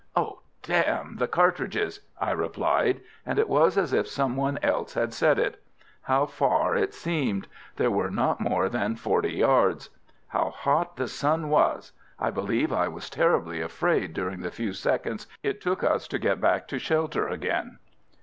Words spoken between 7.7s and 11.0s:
there were not more than 40 yards. How hot